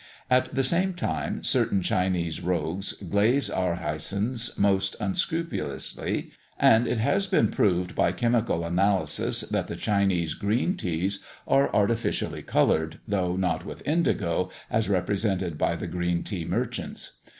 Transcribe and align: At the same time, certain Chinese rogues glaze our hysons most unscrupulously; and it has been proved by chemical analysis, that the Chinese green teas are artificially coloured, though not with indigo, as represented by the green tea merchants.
At 0.31 0.55
the 0.55 0.63
same 0.63 0.95
time, 0.95 1.43
certain 1.43 1.83
Chinese 1.83 2.41
rogues 2.41 2.93
glaze 2.93 3.51
our 3.51 3.75
hysons 3.75 4.57
most 4.57 4.95
unscrupulously; 4.99 6.31
and 6.57 6.87
it 6.87 6.97
has 6.97 7.27
been 7.27 7.51
proved 7.51 7.93
by 7.93 8.11
chemical 8.11 8.65
analysis, 8.65 9.41
that 9.41 9.67
the 9.67 9.75
Chinese 9.75 10.33
green 10.33 10.75
teas 10.75 11.19
are 11.47 11.71
artificially 11.71 12.41
coloured, 12.41 12.99
though 13.07 13.35
not 13.35 13.63
with 13.63 13.87
indigo, 13.87 14.49
as 14.71 14.89
represented 14.89 15.55
by 15.59 15.75
the 15.75 15.85
green 15.85 16.23
tea 16.23 16.45
merchants. 16.45 17.19